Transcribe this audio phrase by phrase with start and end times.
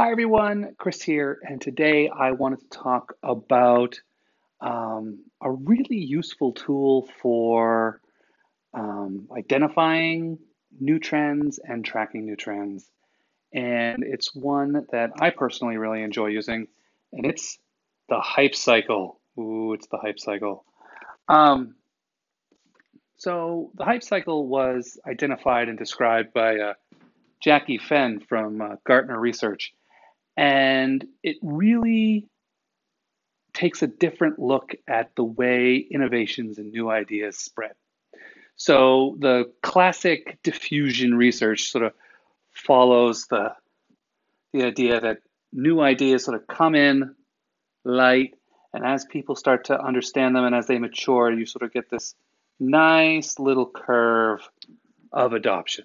[0.00, 4.00] Hi everyone, Chris here, and today I wanted to talk about
[4.58, 8.00] um, a really useful tool for
[8.72, 10.38] um, identifying
[10.80, 12.90] new trends and tracking new trends.
[13.52, 16.68] And it's one that I personally really enjoy using,
[17.12, 17.58] and it's
[18.08, 19.20] the hype cycle.
[19.38, 20.64] Ooh, it's the hype cycle.
[21.28, 21.74] Um,
[23.18, 26.72] so the hype cycle was identified and described by uh,
[27.42, 29.74] Jackie Fenn from uh, Gartner Research.
[30.40, 32.26] And it really
[33.52, 37.72] takes a different look at the way innovations and new ideas spread.
[38.56, 41.92] So the classic diffusion research sort of
[42.52, 43.52] follows the,
[44.54, 45.18] the idea that
[45.52, 47.14] new ideas sort of come in
[47.84, 48.34] light,
[48.72, 51.90] and as people start to understand them and as they mature, you sort of get
[51.90, 52.14] this
[52.58, 54.48] nice little curve
[55.12, 55.84] of adoption.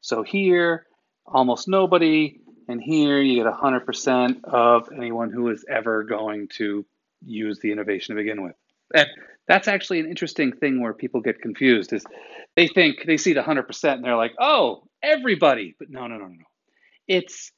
[0.00, 0.86] So here,
[1.26, 2.38] almost nobody,
[2.68, 6.84] and here you get 100% of anyone who is ever going to
[7.24, 8.54] use the innovation to begin with.
[8.94, 9.08] And
[9.48, 12.04] that's actually an interesting thing where people get confused is
[12.56, 16.26] they think they see the 100% and they're like, "Oh, everybody." But no, no, no,
[16.26, 16.44] no.
[17.06, 17.52] It's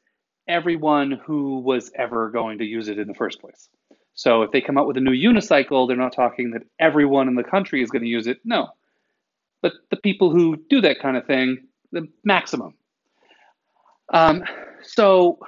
[0.46, 3.68] everyone who was ever going to use it in the first place.
[4.14, 7.36] So if they come out with a new unicycle, they're not talking that everyone in
[7.36, 8.40] the country is going to use it.
[8.44, 8.70] No.
[9.62, 12.74] But the people who do that kind of thing, the maximum.
[14.12, 14.42] Um,
[14.82, 15.38] so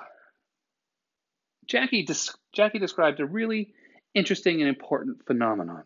[1.67, 2.07] Jackie,
[2.53, 3.75] Jackie described a really
[4.15, 5.85] interesting and important phenomenon,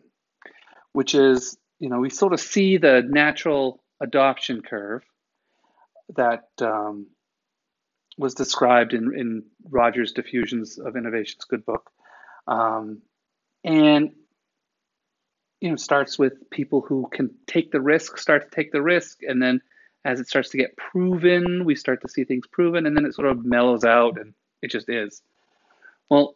[0.93, 5.03] which is, you know, we sort of see the natural adoption curve
[6.15, 7.07] that um,
[8.17, 11.91] was described in, in Rogers' Diffusions of Innovation's good book.
[12.47, 13.01] Um,
[13.63, 14.11] and,
[15.61, 19.19] you know, starts with people who can take the risk, start to take the risk,
[19.21, 19.61] and then
[20.05, 23.15] as it starts to get proven, we start to see things proven, and then it
[23.15, 25.23] sort of mellows out and it just is.
[26.09, 26.35] Well,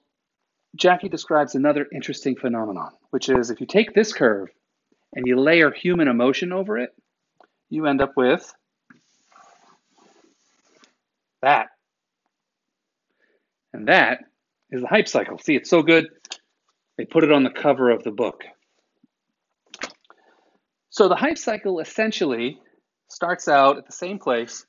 [0.75, 4.49] Jackie describes another interesting phenomenon, which is if you take this curve
[5.13, 6.95] and you layer human emotion over it,
[7.69, 8.51] you end up with
[11.43, 11.67] that.
[13.71, 14.19] And that
[14.71, 15.37] is the hype cycle.
[15.37, 16.07] See, it's so good,
[16.97, 18.43] they put it on the cover of the book.
[20.89, 22.59] So the hype cycle essentially
[23.09, 24.65] starts out at the same place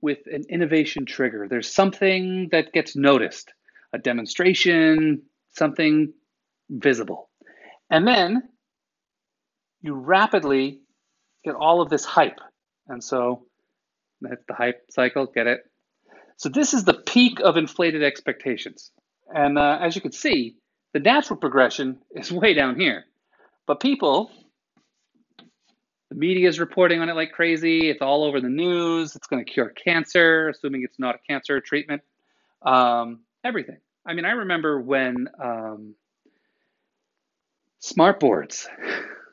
[0.00, 1.46] with an innovation trigger.
[1.48, 3.52] There's something that gets noticed,
[3.92, 5.22] a demonstration,
[5.52, 6.12] something
[6.68, 7.30] visible.
[7.90, 8.42] And then
[9.80, 10.80] you rapidly
[11.44, 12.40] get all of this hype.
[12.88, 13.46] And so
[14.20, 15.60] that's the hype cycle, get it?
[16.36, 18.90] So this is the peak of inflated expectations.
[19.28, 20.56] And uh, as you can see,
[20.92, 23.04] the natural progression is way down here.
[23.66, 24.30] But people
[26.14, 27.90] the media is reporting on it like crazy.
[27.90, 29.16] It's all over the news.
[29.16, 32.02] It's going to cure cancer, assuming it's not a cancer treatment.
[32.62, 33.78] Um, everything.
[34.06, 35.94] I mean, I remember when um,
[37.80, 38.68] smart boards.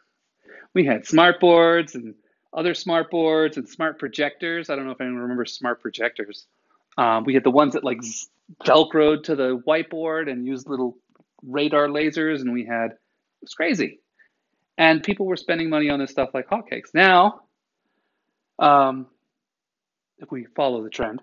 [0.74, 2.16] we had smart boards and
[2.54, 4.70] other smart boards and smart projectors.
[4.70, 6.48] I don't know if anyone remembers smart projectors.
[6.98, 8.00] Um, we had the ones that like
[8.66, 10.98] velcroed to the whiteboard and used little
[11.44, 12.98] radar lasers, and we had it
[13.44, 14.01] was crazy
[14.82, 16.90] and people were spending money on this stuff like hotcakes.
[16.96, 17.42] Now,
[18.58, 19.06] um,
[20.18, 21.22] if we follow the trend,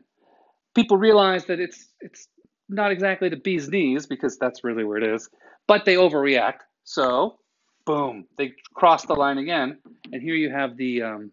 [0.76, 2.28] people realize that it's it's
[2.68, 5.28] not exactly the bee's knees because that's really where it is,
[5.66, 6.60] but they overreact.
[6.84, 7.40] So,
[7.84, 9.78] boom, they cross the line again,
[10.12, 11.32] and here you have the um,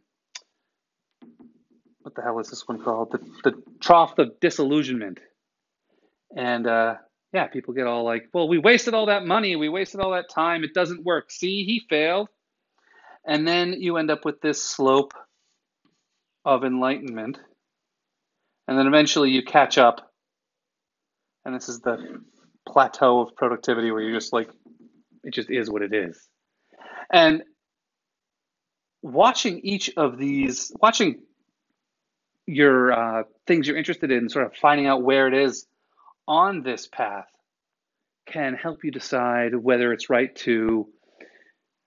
[2.01, 3.11] what the hell is this one called?
[3.11, 5.19] The the trough of disillusionment,
[6.35, 6.95] and uh,
[7.35, 10.29] yeah, people get all like, well, we wasted all that money, we wasted all that
[10.29, 11.29] time, it doesn't work.
[11.29, 12.29] See, he failed.
[13.27, 15.13] And then you end up with this slope
[16.45, 17.37] of enlightenment.
[18.69, 20.13] And then eventually you catch up.
[21.43, 22.23] And this is the
[22.65, 24.49] plateau of productivity where you're just like,
[25.25, 26.29] it just is what it is.
[27.11, 27.43] And
[29.01, 31.19] watching each of these, watching
[32.47, 35.67] your uh, things you're interested in, sort of finding out where it is
[36.27, 37.29] on this path
[38.25, 40.87] can help you decide whether it's right to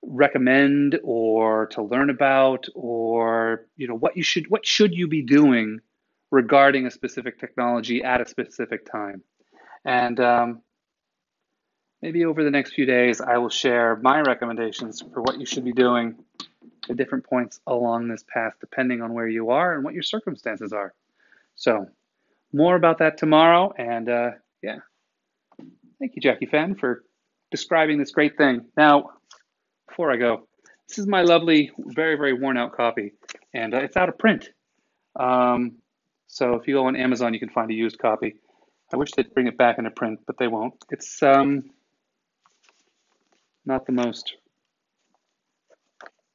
[0.02, 5.22] recommend or to learn about or you know what you should what should you be
[5.22, 5.80] doing
[6.30, 9.22] regarding a specific technology at a specific time.
[9.84, 10.62] And um,
[12.02, 15.64] maybe over the next few days i will share my recommendations for what you should
[15.64, 16.16] be doing
[16.88, 20.72] at different points along this path depending on where you are and what your circumstances
[20.72, 20.94] are.
[21.56, 21.88] So
[22.52, 23.72] more about that tomorrow.
[23.76, 24.30] And uh,
[24.62, 24.78] yeah,
[25.98, 27.04] thank you, Jackie Fenn, for
[27.50, 28.66] describing this great thing.
[28.76, 29.10] Now,
[29.88, 30.48] before I go,
[30.88, 33.12] this is my lovely, very, very worn out copy,
[33.52, 34.48] and uh, it's out of print.
[35.18, 35.76] Um,
[36.26, 38.36] so if you go on Amazon, you can find a used copy.
[38.92, 40.74] I wish they'd bring it back into print, but they won't.
[40.90, 41.64] It's um,
[43.66, 44.34] not the most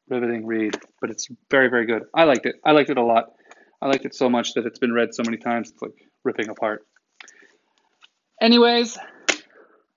[0.08, 2.04] riveting read, but it's very, very good.
[2.14, 2.56] I liked it.
[2.64, 3.32] I liked it a lot.
[3.84, 5.92] I liked it so much that it's been read so many times, it's like
[6.24, 6.88] ripping apart.
[8.42, 8.98] Anyways,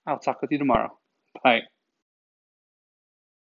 [0.04, 0.90] I'll talk with you tomorrow.
[1.44, 1.60] Bye.